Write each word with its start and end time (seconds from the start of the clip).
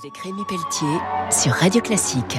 Avec 0.00 0.18
Rémi 0.18 0.44
Pelletier 0.44 1.00
sur 1.30 1.52
Radio 1.52 1.80
Classique. 1.80 2.38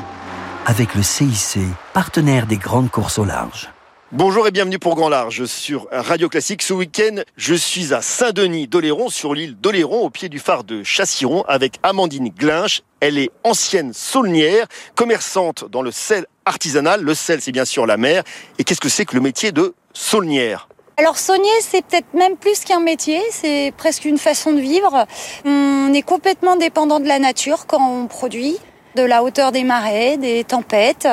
Avec 0.66 0.96
le 0.96 1.04
CIC, 1.04 1.60
partenaire 1.94 2.46
des 2.48 2.56
grandes 2.56 2.90
courses 2.90 3.20
au 3.20 3.26
large. 3.26 3.70
Bonjour 4.14 4.48
et 4.48 4.52
bienvenue 4.52 4.80
pour 4.80 4.96
Grand 4.96 5.10
Large 5.10 5.44
sur 5.46 5.88
Radio 5.92 6.30
Classique. 6.30 6.62
Ce 6.62 6.74
week-end, 6.74 7.22
je 7.36 7.56
suis 7.56 7.94
à 7.94 8.02
Saint-Denis 8.02 8.68
d'Oléron, 8.68 9.10
sur 9.10 9.34
l'île 9.34 9.58
d'Oléron, 9.60 10.06
au 10.06 10.10
pied 10.10 10.30
du 10.30 10.40
phare 10.40 10.64
de 10.64 10.84
Chassiron, 10.84 11.44
avec 11.50 11.80
Amandine 11.84 12.30
Glinch. 12.30 12.82
Elle 13.02 13.18
est 13.18 13.30
ancienne 13.44 13.92
saulnière, 13.92 14.68
commerçante 14.96 15.66
dans 15.70 15.82
le 15.82 15.92
sel 15.92 16.28
artisanal. 16.46 17.02
Le 17.02 17.14
sel, 17.14 17.42
c'est 17.42 17.52
bien 17.52 17.66
sûr 17.66 17.86
la 17.86 17.98
mer. 17.98 18.24
Et 18.58 18.64
qu'est-ce 18.64 18.82
que 18.82 18.90
c'est 18.90 19.06
que 19.06 19.16
le 19.16 19.22
métier 19.22 19.52
de 19.52 19.74
saulnière? 19.94 20.69
Alors 21.00 21.18
saunier, 21.18 21.50
c'est 21.62 21.82
peut-être 21.82 22.14
même 22.14 22.36
plus 22.36 22.66
qu'un 22.66 22.82
métier, 22.82 23.22
c'est 23.32 23.72
presque 23.78 24.04
une 24.04 24.18
façon 24.18 24.52
de 24.52 24.60
vivre. 24.60 25.06
On 25.46 25.94
est 25.94 26.02
complètement 26.02 26.58
dépendant 26.58 27.00
de 27.00 27.08
la 27.08 27.20
nature 27.20 27.68
quand 27.68 27.80
on 27.80 28.08
produit 28.08 28.58
de 28.96 29.04
la 29.04 29.24
hauteur 29.24 29.54
des 29.54 29.64
marais, 29.64 30.18
des 30.18 30.44
tempêtes, 30.44 31.08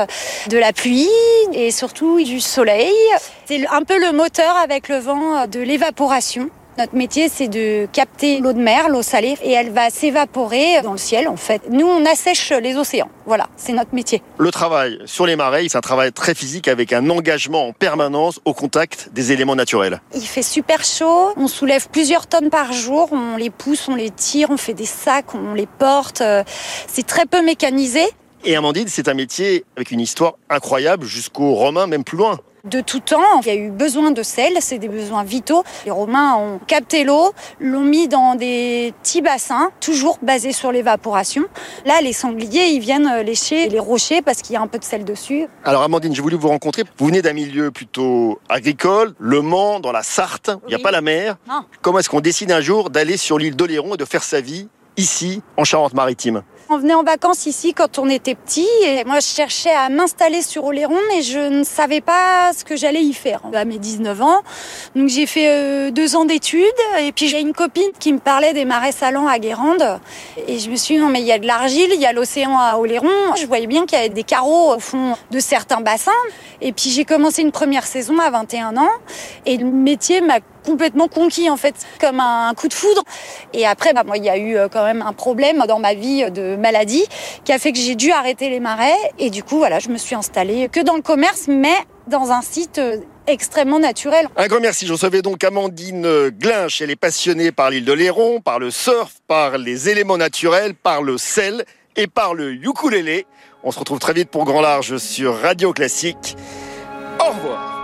de 0.48 0.58
la 0.58 0.72
pluie 0.72 1.08
et 1.52 1.70
surtout 1.70 2.20
du 2.20 2.40
soleil. 2.40 2.94
C'est 3.44 3.64
un 3.68 3.82
peu 3.82 4.00
le 4.00 4.10
moteur 4.10 4.56
avec 4.56 4.88
le 4.88 4.98
vent 4.98 5.46
de 5.46 5.60
l'évaporation. 5.60 6.50
Notre 6.78 6.94
métier, 6.94 7.30
c'est 7.30 7.48
de 7.48 7.86
capter 7.90 8.38
l'eau 8.40 8.52
de 8.52 8.60
mer, 8.60 8.90
l'eau 8.90 9.00
salée, 9.00 9.38
et 9.42 9.52
elle 9.52 9.70
va 9.70 9.88
s'évaporer 9.88 10.82
dans 10.82 10.92
le 10.92 10.98
ciel, 10.98 11.26
en 11.26 11.36
fait. 11.36 11.62
Nous, 11.70 11.86
on 11.86 12.04
assèche 12.04 12.52
les 12.52 12.76
océans. 12.76 13.08
Voilà, 13.24 13.46
c'est 13.56 13.72
notre 13.72 13.94
métier. 13.94 14.22
Le 14.36 14.50
travail 14.50 14.98
sur 15.06 15.24
les 15.24 15.36
marais, 15.36 15.66
c'est 15.70 15.78
un 15.78 15.80
travail 15.80 16.12
très 16.12 16.34
physique 16.34 16.68
avec 16.68 16.92
un 16.92 17.08
engagement 17.08 17.68
en 17.68 17.72
permanence 17.72 18.40
au 18.44 18.52
contact 18.52 19.08
des 19.12 19.32
éléments 19.32 19.56
naturels. 19.56 20.02
Il 20.14 20.26
fait 20.26 20.42
super 20.42 20.84
chaud, 20.84 21.32
on 21.36 21.48
soulève 21.48 21.88
plusieurs 21.88 22.26
tonnes 22.26 22.50
par 22.50 22.74
jour, 22.74 23.08
on 23.10 23.38
les 23.38 23.50
pousse, 23.50 23.88
on 23.88 23.94
les 23.94 24.10
tire, 24.10 24.50
on 24.50 24.58
fait 24.58 24.74
des 24.74 24.84
sacs, 24.84 25.34
on 25.34 25.54
les 25.54 25.66
porte. 25.66 26.22
C'est 26.88 27.06
très 27.06 27.24
peu 27.24 27.42
mécanisé. 27.42 28.04
Et 28.48 28.54
Amandine, 28.54 28.86
c'est 28.86 29.08
un 29.08 29.14
métier 29.14 29.64
avec 29.76 29.90
une 29.90 29.98
histoire 29.98 30.34
incroyable 30.48 31.04
jusqu'aux 31.04 31.54
Romains, 31.54 31.88
même 31.88 32.04
plus 32.04 32.16
loin 32.16 32.38
de 32.62 32.80
tout 32.80 32.98
temps. 32.98 33.40
Il 33.42 33.46
y 33.46 33.50
a 33.50 33.54
eu 33.54 33.70
besoin 33.70 34.10
de 34.10 34.24
sel, 34.24 34.54
c'est 34.58 34.78
des 34.78 34.88
besoins 34.88 35.22
vitaux. 35.22 35.62
Les 35.84 35.92
Romains 35.92 36.34
ont 36.34 36.58
capté 36.58 37.04
l'eau, 37.04 37.32
l'ont 37.60 37.84
mis 37.84 38.08
dans 38.08 38.34
des 38.34 38.92
petits 39.02 39.22
bassins, 39.22 39.70
toujours 39.80 40.18
basés 40.20 40.50
sur 40.50 40.72
l'évaporation. 40.72 41.44
Là, 41.84 42.00
les 42.02 42.12
sangliers, 42.12 42.66
ils 42.70 42.80
viennent 42.80 43.20
lécher 43.20 43.68
les 43.68 43.78
rochers 43.78 44.20
parce 44.20 44.42
qu'il 44.42 44.54
y 44.54 44.56
a 44.56 44.60
un 44.60 44.66
peu 44.66 44.80
de 44.80 44.84
sel 44.84 45.04
dessus. 45.04 45.46
Alors 45.62 45.82
Amandine, 45.82 46.12
j'ai 46.12 46.22
voulu 46.22 46.36
vous 46.36 46.48
rencontrer. 46.48 46.82
Vous 46.98 47.06
venez 47.06 47.22
d'un 47.22 47.34
milieu 47.34 47.70
plutôt 47.70 48.40
agricole, 48.48 49.14
Le 49.20 49.42
Mans, 49.42 49.78
dans 49.78 49.92
la 49.92 50.02
Sarthe. 50.02 50.50
Il 50.66 50.70
n'y 50.70 50.74
a 50.74 50.80
pas 50.80 50.90
la 50.90 51.02
mer. 51.02 51.36
Non. 51.48 51.64
Comment 51.82 52.00
est-ce 52.00 52.08
qu'on 52.10 52.20
décide 52.20 52.50
un 52.50 52.60
jour 52.60 52.90
d'aller 52.90 53.16
sur 53.16 53.38
l'île 53.38 53.54
d'Oléron 53.54 53.94
et 53.94 53.96
de 53.96 54.04
faire 54.04 54.24
sa 54.24 54.40
vie 54.40 54.66
ici, 54.96 55.40
en 55.56 55.62
Charente-Maritime? 55.62 56.42
On 56.68 56.78
venait 56.78 56.94
en 56.94 57.04
vacances 57.04 57.46
ici 57.46 57.74
quand 57.74 57.98
on 57.98 58.08
était 58.08 58.34
petit 58.34 58.68
et 58.84 59.04
moi 59.04 59.20
je 59.20 59.26
cherchais 59.26 59.70
à 59.70 59.88
m'installer 59.88 60.42
sur 60.42 60.64
Oléron 60.64 60.98
mais 61.08 61.22
je 61.22 61.38
ne 61.38 61.62
savais 61.62 62.00
pas 62.00 62.52
ce 62.52 62.64
que 62.64 62.76
j'allais 62.76 63.02
y 63.02 63.12
faire 63.12 63.40
à 63.54 63.64
mes 63.64 63.78
19 63.78 64.20
ans. 64.22 64.42
Donc 64.94 65.08
j'ai 65.08 65.26
fait 65.26 65.48
euh, 65.48 65.90
deux 65.90 66.16
ans 66.16 66.24
d'études 66.24 66.64
et 67.00 67.12
puis 67.12 67.28
j'ai 67.28 67.40
une 67.40 67.52
copine 67.52 67.90
qui 68.00 68.12
me 68.12 68.18
parlait 68.18 68.52
des 68.52 68.64
marais 68.64 68.92
salants 68.92 69.28
à 69.28 69.38
Guérande 69.38 70.00
et 70.48 70.58
je 70.58 70.70
me 70.70 70.76
suis 70.76 70.96
dit 70.96 71.00
non 71.00 71.08
mais 71.08 71.20
il 71.20 71.26
y 71.26 71.32
a 71.32 71.38
de 71.38 71.46
l'argile, 71.46 71.90
il 71.94 72.00
y 72.00 72.06
a 72.06 72.12
l'océan 72.12 72.58
à 72.58 72.76
Oléron. 72.76 73.08
Je 73.36 73.46
voyais 73.46 73.66
bien 73.66 73.86
qu'il 73.86 73.98
y 73.98 74.00
avait 74.00 74.08
des 74.08 74.24
carreaux 74.24 74.74
au 74.74 74.80
fond 74.80 75.14
de 75.30 75.38
certains 75.38 75.80
bassins 75.80 76.10
et 76.60 76.72
puis 76.72 76.90
j'ai 76.90 77.04
commencé 77.04 77.42
une 77.42 77.52
première 77.52 77.86
saison 77.86 78.18
à 78.18 78.30
21 78.30 78.76
ans 78.76 78.90
et 79.44 79.56
le 79.56 79.66
métier 79.66 80.20
m'a 80.20 80.40
complètement 80.66 81.08
conquis 81.08 81.48
en 81.48 81.56
fait, 81.56 81.74
comme 82.00 82.20
un 82.20 82.52
coup 82.54 82.68
de 82.68 82.74
foudre. 82.74 83.02
Et 83.54 83.66
après, 83.66 83.92
bah, 83.92 84.02
moi, 84.04 84.18
il 84.18 84.24
y 84.24 84.28
a 84.28 84.36
eu 84.36 84.56
euh, 84.56 84.68
quand 84.68 84.84
même 84.84 85.02
un 85.02 85.12
problème 85.12 85.64
dans 85.68 85.78
ma 85.78 85.94
vie 85.94 86.30
de 86.30 86.55
maladie 86.56 87.04
qui 87.44 87.52
a 87.52 87.58
fait 87.58 87.72
que 87.72 87.78
j'ai 87.78 87.94
dû 87.94 88.12
arrêter 88.12 88.50
les 88.50 88.60
marais. 88.60 88.96
Et 89.18 89.30
du 89.30 89.42
coup, 89.42 89.58
voilà, 89.58 89.78
je 89.78 89.88
me 89.88 89.98
suis 89.98 90.14
installée 90.14 90.68
que 90.70 90.80
dans 90.80 90.96
le 90.96 91.02
commerce, 91.02 91.46
mais 91.48 91.74
dans 92.06 92.30
un 92.30 92.42
site 92.42 92.78
euh, 92.78 92.98
extrêmement 93.26 93.78
naturel. 93.78 94.28
Un 94.36 94.46
grand 94.46 94.60
merci. 94.60 94.86
Je 94.86 94.92
recevais 94.92 95.22
donc 95.22 95.42
Amandine 95.44 96.30
Glinch. 96.30 96.80
Elle 96.80 96.90
est 96.90 96.96
passionnée 96.96 97.52
par 97.52 97.70
l'île 97.70 97.84
de 97.84 97.92
Léron, 97.92 98.40
par 98.40 98.58
le 98.58 98.70
surf, 98.70 99.14
par 99.26 99.58
les 99.58 99.88
éléments 99.88 100.16
naturels, 100.16 100.74
par 100.74 101.02
le 101.02 101.18
sel 101.18 101.64
et 101.96 102.06
par 102.06 102.34
le 102.34 102.52
ukulélé. 102.52 103.26
On 103.64 103.72
se 103.72 103.78
retrouve 103.78 103.98
très 103.98 104.12
vite 104.12 104.30
pour 104.30 104.44
Grand 104.44 104.60
Large 104.60 104.98
sur 104.98 105.40
Radio 105.40 105.72
Classique. 105.72 106.36
Au 107.20 107.32
revoir. 107.32 107.76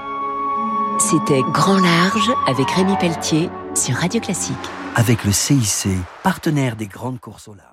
C'était 1.00 1.40
Grand 1.52 1.78
Large 1.78 2.30
avec 2.46 2.70
Rémi 2.70 2.96
Pelletier 2.98 3.48
sur 3.74 3.96
Radio 3.96 4.20
Classique. 4.20 4.54
Avec 4.94 5.24
le 5.24 5.32
CIC, 5.32 5.88
partenaire 6.22 6.76
des 6.76 6.86
grandes 6.86 7.18
courses 7.18 7.48
au 7.48 7.54
large. 7.54 7.71